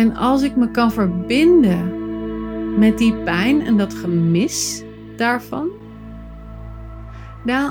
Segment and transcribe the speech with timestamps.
[0.00, 1.98] En als ik me kan verbinden
[2.78, 4.82] met die pijn en dat gemis
[5.16, 5.68] daarvan,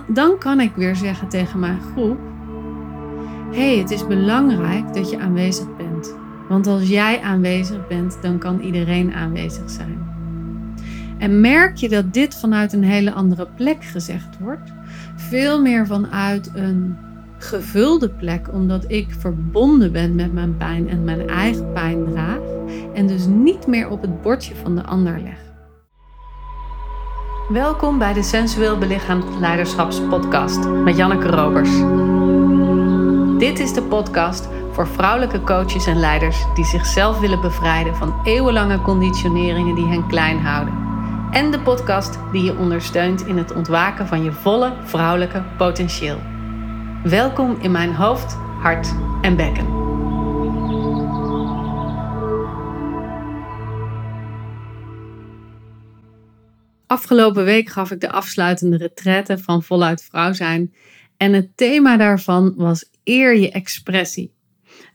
[0.08, 2.18] dan, kan ik weer zeggen tegen mijn groep:
[3.52, 6.16] hey, het is belangrijk dat je aanwezig bent.
[6.50, 10.07] Want als jij aanwezig bent, dan kan iedereen aanwezig zijn.
[11.18, 14.71] En merk je dat dit vanuit een hele andere plek gezegd wordt?
[15.16, 16.98] Veel meer vanuit een
[17.40, 22.40] gevulde plek, omdat ik verbonden ben met mijn pijn en mijn eigen pijn draag.
[22.94, 25.48] En dus niet meer op het bordje van de ander leg.
[27.49, 31.70] Welkom bij de Sensueel Belichaamd Leiderschapspodcast met Janneke Robers.
[33.40, 38.82] Dit is de podcast voor vrouwelijke coaches en leiders die zichzelf willen bevrijden van eeuwenlange
[38.82, 40.74] conditioneringen die hen klein houden.
[41.32, 46.38] En de podcast die je ondersteunt in het ontwaken van je volle vrouwelijke potentieel.
[47.03, 49.67] Welkom in mijn hoofd, hart en bekken.
[56.87, 60.74] Afgelopen week gaf ik de afsluitende retraite van Voluit Vrouw zijn.
[61.18, 64.34] En het thema daarvan was eer je expressie.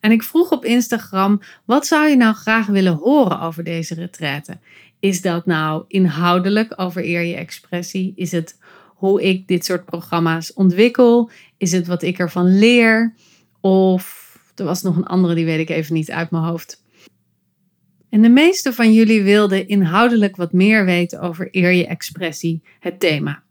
[0.01, 4.59] En ik vroeg op Instagram: wat zou je nou graag willen horen over deze retraite?
[5.01, 8.13] Is dat nou inhoudelijk over eer je expressie?
[8.17, 8.59] Is het
[8.95, 11.31] hoe ik dit soort programma's ontwikkel?
[11.57, 13.15] Is het wat ik ervan leer?
[13.61, 16.83] Of er was nog een andere, die weet ik even niet uit mijn hoofd.
[18.09, 23.01] En de meeste van jullie wilden inhoudelijk wat meer weten over eer je expressie, het
[23.01, 23.43] thema.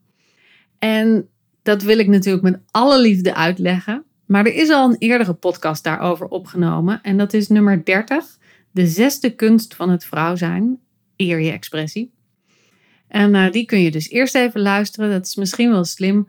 [0.79, 1.27] En
[1.61, 4.03] dat wil ik natuurlijk met alle liefde uitleggen.
[4.25, 7.01] Maar er is al een eerdere podcast daarover opgenomen.
[7.01, 8.37] En dat is nummer 30.
[8.71, 10.79] De zesde kunst van het vrouw zijn.
[11.15, 12.11] Eer je expressie.
[13.13, 15.11] En uh, die kun je dus eerst even luisteren.
[15.11, 16.27] Dat is misschien wel slim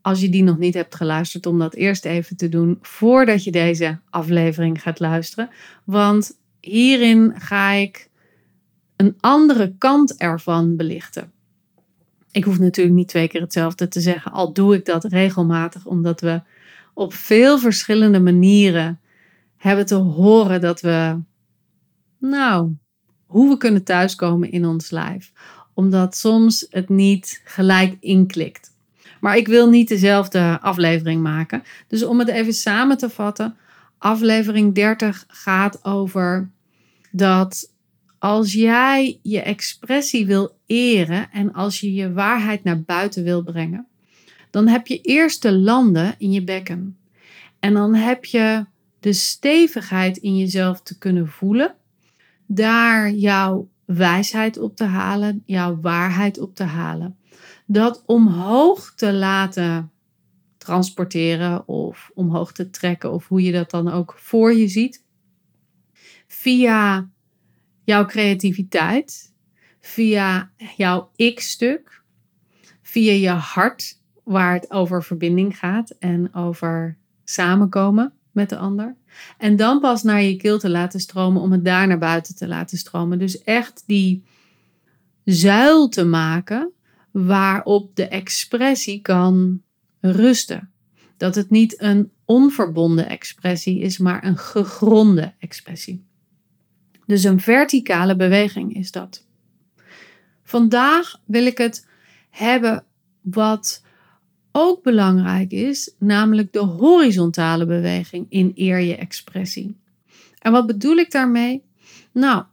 [0.00, 3.50] als je die nog niet hebt geluisterd, om dat eerst even te doen voordat je
[3.50, 5.50] deze aflevering gaat luisteren.
[5.84, 8.10] Want hierin ga ik
[8.96, 11.32] een andere kant ervan belichten.
[12.30, 16.20] Ik hoef natuurlijk niet twee keer hetzelfde te zeggen, al doe ik dat regelmatig, omdat
[16.20, 16.42] we
[16.94, 19.00] op veel verschillende manieren
[19.56, 21.18] hebben te horen dat we,
[22.18, 22.76] nou,
[23.26, 25.32] hoe we kunnen thuiskomen in ons lijf.
[25.76, 28.74] Omdat soms het niet gelijk inklikt.
[29.20, 31.62] Maar ik wil niet dezelfde aflevering maken.
[31.88, 33.56] Dus om het even samen te vatten,
[33.98, 36.50] aflevering 30 gaat over
[37.10, 37.72] dat
[38.18, 43.86] als jij je expressie wil eren en als je je waarheid naar buiten wil brengen,
[44.50, 46.96] dan heb je eerst de landen in je bekken.
[47.60, 48.66] En dan heb je
[49.00, 51.74] de stevigheid in jezelf te kunnen voelen,
[52.46, 57.18] daar jouw wijsheid op te halen, jouw waarheid op te halen.
[57.66, 59.90] Dat omhoog te laten
[60.58, 65.04] transporteren of omhoog te trekken, of hoe je dat dan ook voor je ziet.
[66.26, 67.10] Via
[67.84, 69.32] jouw creativiteit,
[69.80, 72.02] via jouw ik-stuk,
[72.82, 78.96] via je hart, waar het over verbinding gaat en over samenkomen met de ander.
[79.38, 82.46] En dan pas naar je keel te laten stromen om het daar naar buiten te
[82.46, 83.18] laten stromen.
[83.18, 84.24] Dus echt die
[85.24, 86.72] zuil te maken
[87.10, 89.62] waarop de expressie kan
[90.00, 90.70] rusten.
[91.16, 96.04] Dat het niet een onverbonden expressie is, maar een gegronde expressie.
[97.06, 99.26] Dus een verticale beweging is dat.
[100.42, 101.86] Vandaag wil ik het
[102.30, 102.84] hebben
[103.20, 103.82] wat
[104.58, 109.76] ook belangrijk is, namelijk de horizontale beweging in eer je expressie.
[110.38, 111.62] En wat bedoel ik daarmee?
[112.12, 112.44] Nou,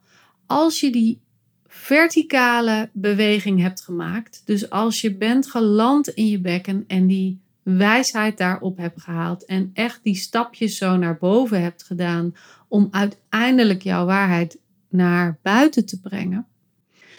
[0.46, 1.22] als je die
[1.68, 8.38] verticale beweging hebt gemaakt, dus als je bent geland in je bekken en die wijsheid
[8.38, 12.36] daarop hebt gehaald en echt die stapjes zo naar boven hebt gedaan
[12.68, 14.60] om uiteindelijk jouw waarheid
[14.90, 16.48] naar buiten te brengen,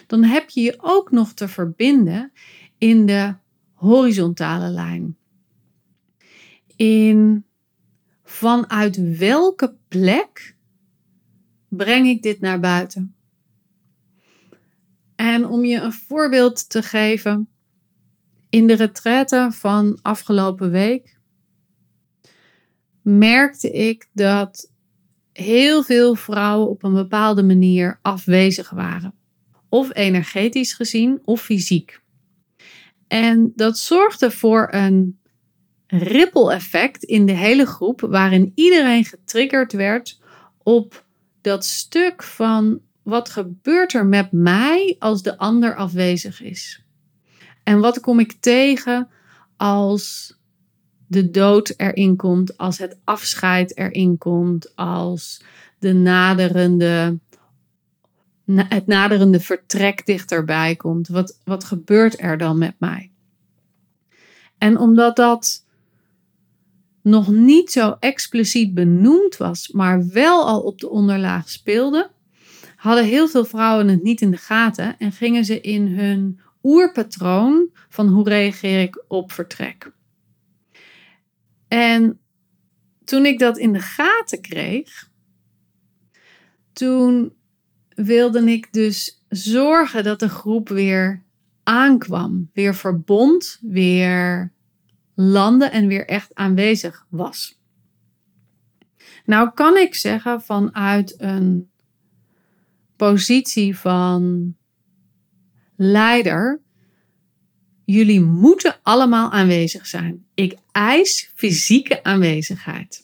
[0.07, 2.33] dan heb je je ook nog te verbinden
[2.79, 3.35] in de
[3.85, 5.17] horizontale lijn.
[6.77, 7.45] In
[8.23, 10.57] vanuit welke plek
[11.69, 13.15] breng ik dit naar buiten?
[15.17, 17.49] En om je een voorbeeld te geven,
[18.49, 21.19] in de retraite van afgelopen week
[23.03, 24.73] merkte ik dat
[25.33, 29.15] heel veel vrouwen op een bepaalde manier afwezig waren.
[29.69, 32.03] Of energetisch gezien of fysiek.
[33.15, 35.19] En dat zorgde voor een
[35.87, 40.21] ripple-effect in de hele groep, waarin iedereen getriggerd werd
[40.63, 41.05] op
[41.41, 46.85] dat stuk van wat gebeurt er met mij als de ander afwezig is.
[47.63, 49.09] En wat kom ik tegen
[49.57, 50.37] als
[51.07, 55.43] de dood erin komt, als het afscheid erin komt, als
[55.79, 57.19] de naderende
[58.47, 61.09] het naderende vertrek dichterbij komt.
[61.09, 63.11] Wat, wat gebeurt er dan met mij?
[64.59, 65.67] En omdat dat
[67.03, 72.11] nog niet zo expliciet benoemd was, maar wel al op de onderlaag speelde,
[72.77, 77.69] hadden heel veel vrouwen het niet in de gaten en gingen ze in hun oerpatroon
[77.89, 79.93] van hoe reageer ik op vertrek.
[81.69, 82.21] En
[83.05, 85.11] toen ik dat in de gaten kreeg,
[86.73, 87.33] toen
[87.95, 91.23] wilde ik dus zorgen dat de groep weer
[91.63, 94.53] aankwam, weer verbond, weer
[95.15, 97.59] landde en weer echt aanwezig was.
[99.25, 101.71] Nou kan ik zeggen vanuit een
[102.97, 104.55] positie van
[105.77, 106.61] leider,
[107.85, 110.27] jullie moeten allemaal aanwezig zijn.
[110.35, 113.04] Ik eis fysieke aanwezigheid.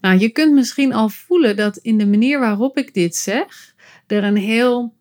[0.00, 3.74] Nou, je kunt misschien al voelen dat in de manier waarop ik dit zeg,
[4.06, 4.94] er een heel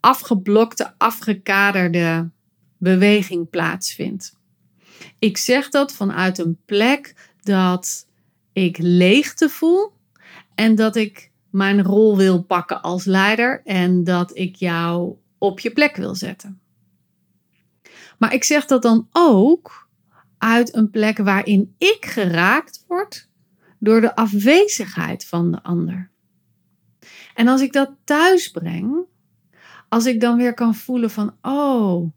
[0.00, 2.30] afgeblokte, afgekaderde
[2.78, 4.38] beweging plaatsvindt.
[5.18, 8.06] Ik zeg dat vanuit een plek dat
[8.52, 9.92] ik leegte voel
[10.54, 15.70] en dat ik mijn rol wil pakken als leider en dat ik jou op je
[15.70, 16.60] plek wil zetten.
[18.18, 19.88] Maar ik zeg dat dan ook
[20.38, 23.29] uit een plek waarin ik geraakt word
[23.80, 26.10] door de afwezigheid van de ander.
[27.34, 28.98] En als ik dat thuis breng,
[29.88, 32.12] als ik dan weer kan voelen van, oh,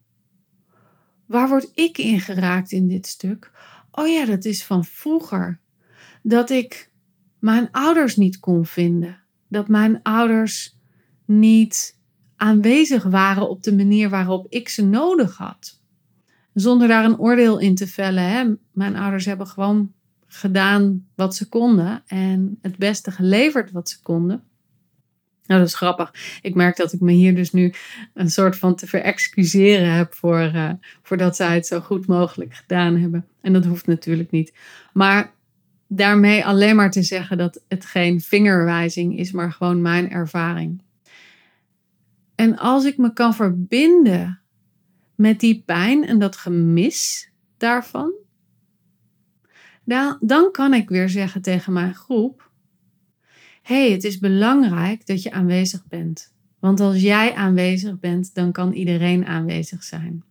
[1.26, 3.52] waar word ik in geraakt in dit stuk?
[3.92, 5.60] Oh ja, dat is van vroeger.
[6.22, 6.92] Dat ik
[7.40, 9.22] mijn ouders niet kon vinden.
[9.48, 10.78] Dat mijn ouders
[11.26, 12.00] niet
[12.36, 15.82] aanwezig waren op de manier waarop ik ze nodig had.
[16.54, 18.24] Zonder daar een oordeel in te vellen.
[18.24, 18.54] Hè.
[18.72, 19.94] Mijn ouders hebben gewoon
[20.36, 24.44] gedaan wat ze konden en het beste geleverd wat ze konden.
[25.46, 26.40] Nou, dat is grappig.
[26.42, 27.74] Ik merk dat ik me hier dus nu
[28.14, 30.72] een soort van te verexcuseren heb voor, uh,
[31.02, 33.26] voor dat zij het zo goed mogelijk gedaan hebben.
[33.42, 34.54] En dat hoeft natuurlijk niet.
[34.94, 35.34] Maar
[35.88, 40.82] daarmee alleen maar te zeggen dat het geen vingerwijzing is, maar gewoon mijn ervaring.
[42.36, 44.40] En als ik me kan verbinden
[45.16, 48.14] met die pijn en dat gemis daarvan,
[49.86, 52.52] dan, dan kan ik weer zeggen tegen mijn groep:
[53.62, 56.34] hey, het is belangrijk dat je aanwezig bent.
[56.60, 60.24] Want als jij aanwezig bent, dan kan iedereen aanwezig zijn.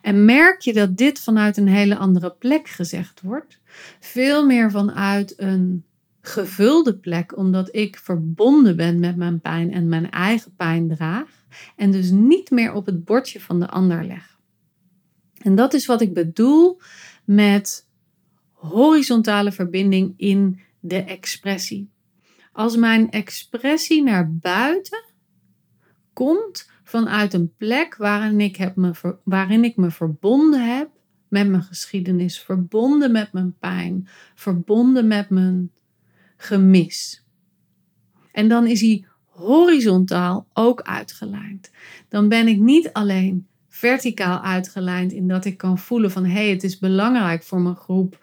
[0.00, 3.60] En merk je dat dit vanuit een hele andere plek gezegd wordt?
[4.00, 5.84] Veel meer vanuit een
[6.20, 11.44] gevulde plek, omdat ik verbonden ben met mijn pijn en mijn eigen pijn draag.
[11.76, 14.38] En dus niet meer op het bordje van de ander leg.
[15.38, 16.80] En dat is wat ik bedoel
[17.24, 17.88] met
[18.68, 21.90] horizontale verbinding in de expressie.
[22.52, 25.04] Als mijn expressie naar buiten
[26.12, 30.88] komt vanuit een plek waarin ik, heb me, waarin ik me verbonden heb
[31.28, 35.70] met mijn geschiedenis, verbonden met mijn pijn, verbonden met mijn
[36.36, 37.24] gemis.
[38.32, 41.70] En dan is hij horizontaal ook uitgelijnd.
[42.08, 46.50] Dan ben ik niet alleen verticaal uitgelijnd in dat ik kan voelen van hé, hey,
[46.50, 48.22] het is belangrijk voor mijn groep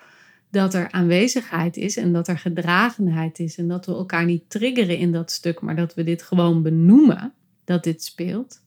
[0.52, 4.98] dat er aanwezigheid is en dat er gedragenheid is en dat we elkaar niet triggeren
[4.98, 8.64] in dat stuk, maar dat we dit gewoon benoemen dat dit speelt.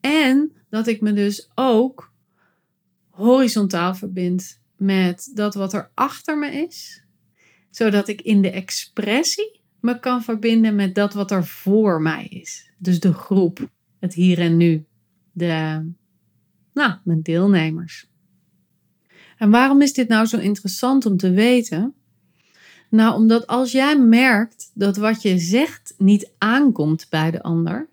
[0.00, 2.12] En dat ik me dus ook
[3.10, 7.04] horizontaal verbind met dat wat er achter me is,
[7.70, 12.72] zodat ik in de expressie me kan verbinden met dat wat er voor mij is.
[12.78, 14.84] Dus de groep, het hier en nu,
[15.32, 15.84] de,
[16.72, 18.10] nou, mijn deelnemers.
[19.42, 21.94] En waarom is dit nou zo interessant om te weten?
[22.88, 27.88] Nou, omdat als jij merkt dat wat je zegt niet aankomt bij de ander,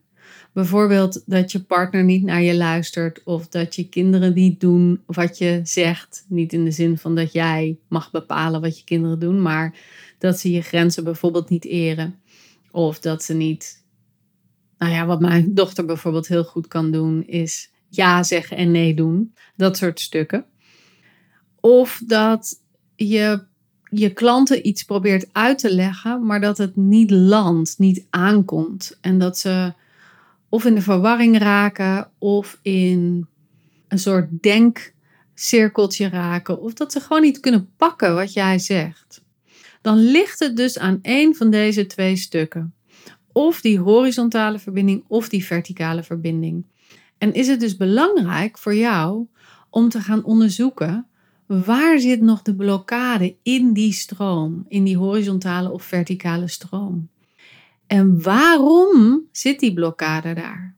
[0.53, 5.38] bijvoorbeeld dat je partner niet naar je luistert of dat je kinderen niet doen wat
[5.38, 9.41] je zegt, niet in de zin van dat jij mag bepalen wat je kinderen doen,
[9.41, 9.77] maar
[10.18, 12.20] dat ze je grenzen bijvoorbeeld niet eren
[12.72, 13.84] of dat ze niet,
[14.77, 18.94] nou ja, wat mijn dochter bijvoorbeeld heel goed kan doen is ja zeggen en nee
[18.94, 20.46] doen, dat soort stukken.
[21.62, 22.60] Of dat
[22.96, 23.48] je
[23.89, 28.98] je klanten iets probeert uit te leggen, maar dat het niet landt, niet aankomt.
[29.01, 29.74] En dat ze
[30.50, 33.28] of in de verwarring raken of in
[33.88, 36.62] een soort denkcirkeltje raken.
[36.62, 39.22] Of dat ze gewoon niet kunnen pakken wat jij zegt.
[39.82, 42.74] Dan ligt het dus aan één van deze twee stukken.
[43.32, 46.66] Of die horizontale verbinding of die verticale verbinding.
[47.18, 49.28] En is het dus belangrijk voor jou
[49.70, 51.09] om te gaan onderzoeken
[51.50, 57.10] Waar zit nog de blokkade in die stroom, in die horizontale of verticale stroom?
[57.88, 60.75] En waarom zit die blokkade daar?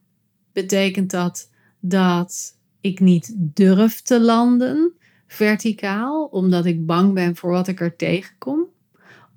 [0.53, 1.49] Betekent dat
[1.79, 4.93] dat ik niet durf te landen
[5.27, 8.65] verticaal, omdat ik bang ben voor wat ik er tegenkom?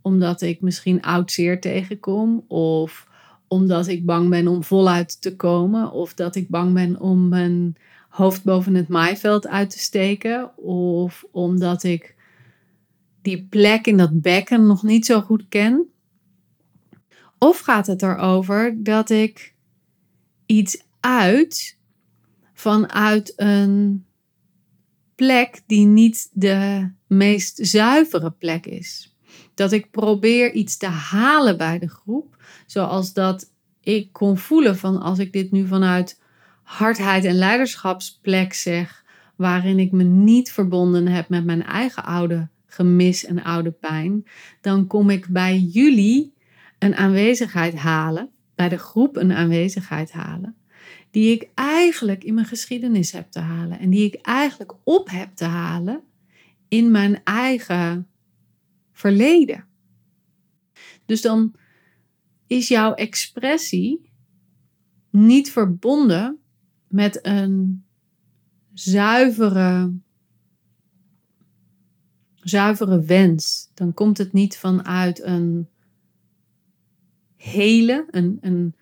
[0.02, 3.08] Omdat ik misschien oud zeer tegenkom, of
[3.48, 7.76] omdat ik bang ben om voluit te komen, of dat ik bang ben om mijn
[8.14, 12.14] hoofd boven het maaiveld uit te steken, of omdat ik
[13.22, 15.88] die plek in dat bekken nog niet zo goed ken.
[17.38, 19.54] Of gaat het erover dat ik
[20.46, 21.78] iets uit
[22.52, 24.06] vanuit een
[25.14, 29.16] plek die niet de meest zuivere plek is?
[29.54, 35.00] Dat ik probeer iets te halen bij de groep, zoals dat ik kon voelen van
[35.00, 36.22] als ik dit nu vanuit
[36.64, 39.04] hardheid en leiderschapsplek zeg,
[39.36, 44.26] waarin ik me niet verbonden heb met mijn eigen oude gemis en oude pijn,
[44.60, 46.34] dan kom ik bij jullie
[46.78, 50.56] een aanwezigheid halen, bij de groep een aanwezigheid halen,
[51.10, 55.34] die ik eigenlijk in mijn geschiedenis heb te halen en die ik eigenlijk op heb
[55.34, 56.02] te halen
[56.68, 58.08] in mijn eigen
[58.92, 59.64] verleden.
[61.06, 61.54] Dus dan
[62.46, 64.10] is jouw expressie
[65.10, 66.38] niet verbonden
[66.94, 67.84] met een
[68.72, 69.92] zuivere,
[72.34, 73.70] zuivere wens.
[73.74, 75.68] Dan komt het niet vanuit een
[77.36, 78.74] hele, een, een,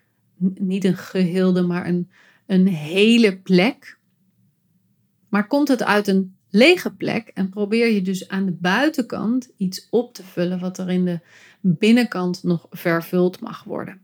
[0.55, 2.11] niet een geheelde, maar een,
[2.45, 3.99] een hele plek.
[5.29, 9.87] Maar komt het uit een lege plek en probeer je dus aan de buitenkant iets
[9.89, 11.19] op te vullen wat er in de
[11.61, 14.01] binnenkant nog vervuld mag worden.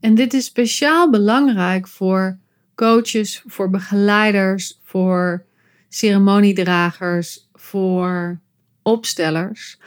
[0.00, 2.38] En dit is speciaal belangrijk voor
[2.80, 5.44] coaches, voor begeleiders, voor
[5.88, 8.40] ceremoniedragers, voor
[8.82, 9.78] opstellers,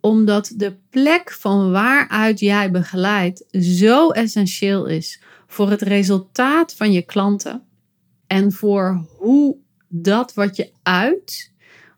[0.00, 7.02] omdat de plek van waaruit jij begeleidt zo essentieel is voor het resultaat van je
[7.02, 7.62] klanten
[8.26, 9.56] en voor hoe
[9.88, 11.52] dat wat je uit,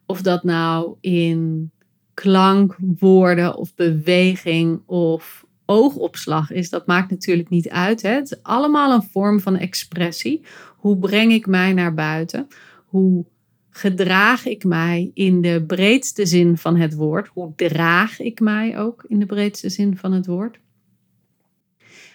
[0.07, 1.71] of dat nou in
[2.15, 8.03] klank, woorden of beweging of oogopslag is, dat maakt natuurlijk niet uit.
[8.03, 8.11] Hè?
[8.11, 10.45] Het is allemaal een vorm van expressie.
[10.77, 12.47] Hoe breng ik mij naar buiten?
[12.85, 13.25] Hoe
[13.71, 17.29] gedraag ik mij in de breedste zin van het woord?
[17.29, 20.59] Hoe draag ik mij ook in de breedste zin van het woord?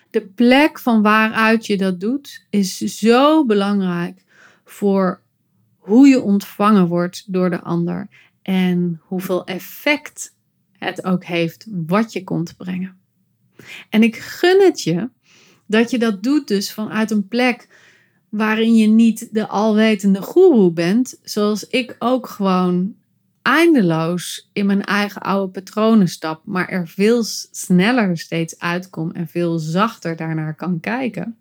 [0.09, 4.23] De plek van waaruit je dat doet is zo belangrijk
[4.63, 5.21] voor
[5.77, 8.07] hoe je ontvangen wordt door de ander
[8.41, 10.35] en hoeveel effect
[10.77, 12.98] het ook heeft wat je komt brengen.
[13.89, 15.09] En ik gun het je
[15.65, 17.67] dat je dat doet dus vanuit een plek
[18.29, 22.95] waarin je niet de alwetende goeroe bent, zoals ik ook gewoon
[23.41, 29.59] eindeloos in mijn eigen oude patronen stap, maar er veel sneller steeds uitkom en veel
[29.59, 31.37] zachter daarnaar kan kijken.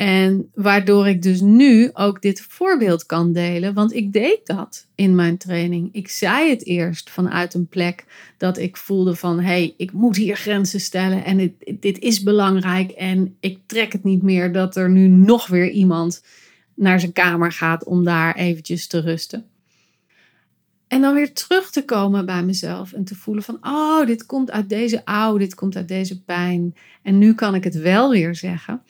[0.00, 5.14] En waardoor ik dus nu ook dit voorbeeld kan delen, want ik deed dat in
[5.14, 5.88] mijn training.
[5.92, 8.04] Ik zei het eerst vanuit een plek
[8.36, 12.22] dat ik voelde van hé, hey, ik moet hier grenzen stellen en dit, dit is
[12.22, 16.24] belangrijk en ik trek het niet meer dat er nu nog weer iemand
[16.74, 19.44] naar zijn kamer gaat om daar eventjes te rusten.
[20.88, 24.50] En dan weer terug te komen bij mezelf en te voelen van, oh, dit komt
[24.50, 26.74] uit deze oude, dit komt uit deze pijn.
[27.02, 28.82] En nu kan ik het wel weer zeggen.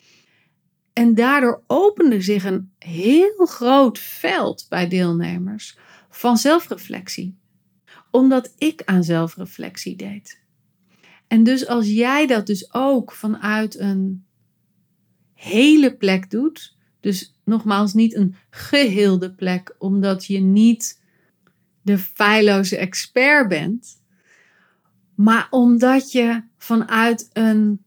[0.93, 5.77] En daardoor opende zich een heel groot veld bij deelnemers
[6.09, 7.39] van zelfreflectie.
[8.11, 10.39] Omdat ik aan zelfreflectie deed.
[11.27, 14.25] En dus als jij dat dus ook vanuit een
[15.33, 21.01] hele plek doet, dus nogmaals niet een geheelde plek, omdat je niet
[21.81, 24.01] de feilloze expert bent,
[25.15, 27.83] maar omdat je vanuit een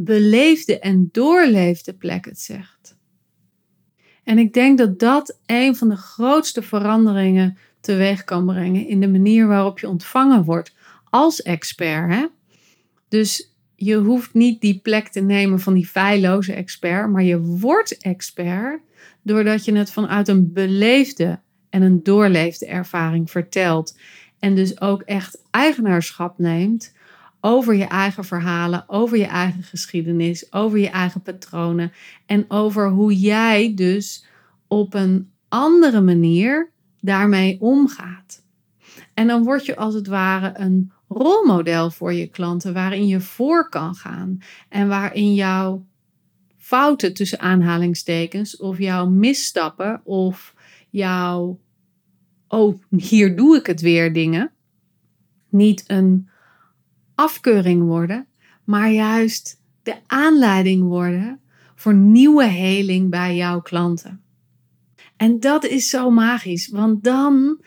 [0.00, 2.96] beleefde en doorleefde plek het zegt.
[4.24, 9.08] En ik denk dat dat een van de grootste veranderingen teweeg kan brengen in de
[9.08, 10.74] manier waarop je ontvangen wordt
[11.04, 12.12] als expert.
[12.12, 12.26] Hè?
[13.08, 17.98] Dus je hoeft niet die plek te nemen van die feilloze expert, maar je wordt
[17.98, 18.80] expert
[19.22, 21.40] doordat je het vanuit een beleefde
[21.70, 23.98] en een doorleefde ervaring vertelt.
[24.38, 26.96] En dus ook echt eigenaarschap neemt
[27.48, 31.92] over je eigen verhalen, over je eigen geschiedenis, over je eigen patronen
[32.26, 34.24] en over hoe jij dus
[34.66, 38.42] op een andere manier daarmee omgaat.
[39.14, 43.68] En dan word je als het ware een rolmodel voor je klanten waarin je voor
[43.68, 44.38] kan gaan
[44.68, 45.86] en waarin jouw
[46.56, 50.54] fouten tussen aanhalingstekens of jouw misstappen of
[50.90, 51.60] jouw
[52.48, 54.50] oh hier doe ik het weer dingen
[55.48, 56.28] niet een
[57.18, 58.26] afkeuring worden,
[58.64, 61.40] maar juist de aanleiding worden
[61.74, 64.20] voor nieuwe heling bij jouw klanten.
[65.16, 67.60] En dat is zo magisch, want dan,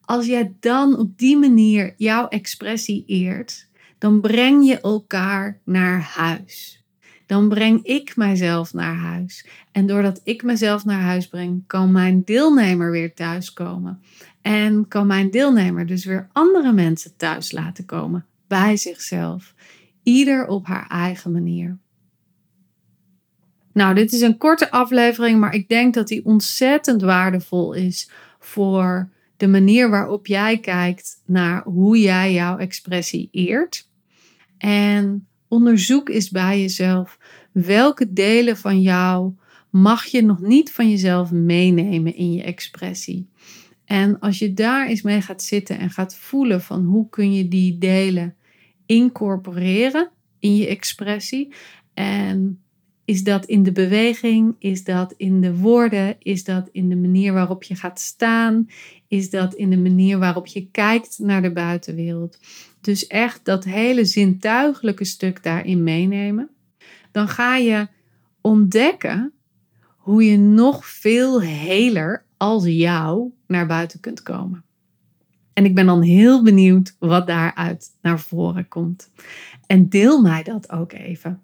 [0.00, 6.84] als jij dan op die manier jouw expressie eert, dan breng je elkaar naar huis.
[7.26, 9.46] Dan breng ik mijzelf naar huis.
[9.72, 14.02] En doordat ik mezelf naar huis breng, kan mijn deelnemer weer thuiskomen.
[14.42, 19.54] En kan mijn deelnemer dus weer andere mensen thuis laten komen bij zichzelf.
[20.02, 21.78] Ieder op haar eigen manier.
[23.72, 29.10] Nou, dit is een korte aflevering, maar ik denk dat die ontzettend waardevol is voor
[29.36, 33.88] de manier waarop jij kijkt naar hoe jij jouw expressie eert.
[34.58, 37.18] En onderzoek eens bij jezelf
[37.52, 39.32] welke delen van jou
[39.70, 43.28] mag je nog niet van jezelf meenemen in je expressie.
[43.84, 47.48] En als je daar eens mee gaat zitten en gaat voelen van hoe kun je
[47.48, 48.36] die delen
[48.88, 51.52] incorporeren in je expressie
[51.94, 52.62] en
[53.08, 54.56] is dat in de beweging?
[54.58, 56.16] Is dat in de woorden?
[56.18, 58.68] Is dat in de manier waarop je gaat staan?
[59.06, 62.38] Is dat in de manier waarop je kijkt naar de buitenwereld?
[62.80, 66.50] Dus echt dat hele zintuigelijke stuk daarin meenemen.
[67.12, 67.88] Dan ga je
[68.40, 69.32] ontdekken
[69.96, 74.64] hoe je nog veel heler als jou naar buiten kunt komen.
[75.58, 79.10] En ik ben dan heel benieuwd wat daaruit naar voren komt.
[79.66, 81.40] En deel mij dat ook even.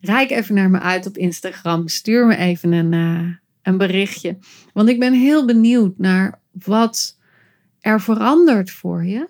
[0.00, 1.88] Rijk even naar me uit op Instagram.
[1.88, 3.30] Stuur me even een, uh,
[3.62, 4.38] een berichtje.
[4.72, 7.18] Want ik ben heel benieuwd naar wat
[7.80, 9.28] er verandert voor je.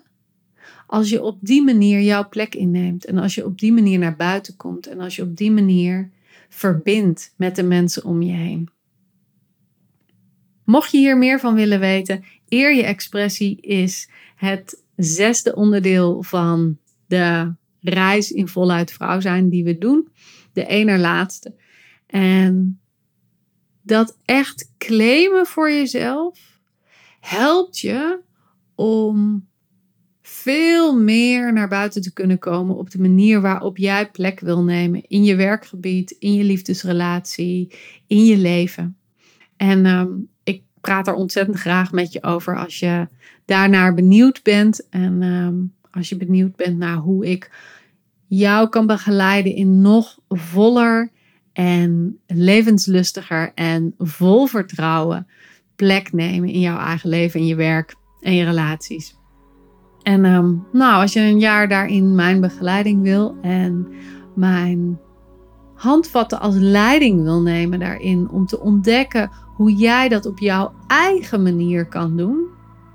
[0.87, 3.05] Als je op die manier jouw plek inneemt.
[3.05, 4.87] En als je op die manier naar buiten komt.
[4.87, 6.09] En als je op die manier
[6.49, 8.69] verbindt met de mensen om je heen.
[10.65, 16.77] Mocht je hier meer van willen weten, eer je expressie is het zesde onderdeel van
[17.07, 20.07] de reis in voluit vrouw zijn die we doen
[20.53, 21.55] de ene laatste.
[22.05, 22.79] En
[23.81, 26.59] dat echt claimen voor jezelf
[27.19, 28.19] helpt je
[28.75, 29.47] om
[30.21, 35.07] veel meer naar buiten te kunnen komen op de manier waarop jij plek wil nemen
[35.07, 37.75] in je werkgebied, in je liefdesrelatie,
[38.07, 38.97] in je leven.
[39.57, 40.09] En ehm,
[40.81, 43.07] praat er ontzettend graag met je over als je
[43.45, 45.55] daarnaar benieuwd bent en ehm,
[45.91, 47.51] als je benieuwd bent naar hoe ik
[48.27, 51.11] jou kan begeleiden in nog voller
[51.53, 55.27] en levenslustiger en vol vertrouwen
[55.75, 59.15] plek nemen in jouw eigen leven, in je werk en je relaties.
[60.01, 63.87] En ehm, nou, als je een jaar daarin mijn begeleiding wil en
[64.35, 64.99] mijn
[65.75, 69.31] handvatten als leiding wil nemen daarin om te ontdekken
[69.61, 72.39] hoe jij dat op jouw eigen manier kan doen.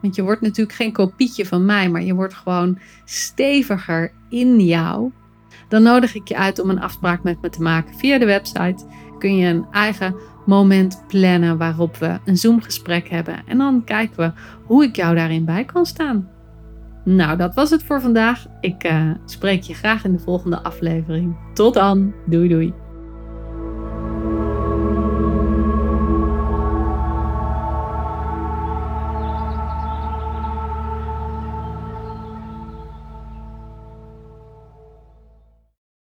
[0.03, 5.13] Want je wordt natuurlijk geen kopietje van mij, maar je wordt gewoon steviger in jou
[5.69, 7.95] dan nodig ik je uit om een afspraak met me te maken.
[7.95, 8.85] Via de website
[9.19, 10.15] kun je een eigen
[10.47, 13.43] moment plannen waarop we een Zoom-gesprek hebben.
[13.47, 14.33] En dan kijken we
[14.65, 16.29] hoe ik jou daarin bij kan staan.
[17.05, 18.47] Nou, dat was het voor vandaag.
[18.61, 21.37] Ik uh, spreek je graag in de volgende aflevering.
[21.55, 22.13] Tot dan.
[22.27, 22.86] Doei doei.